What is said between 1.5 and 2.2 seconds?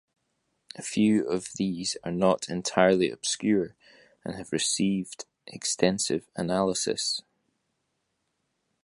these are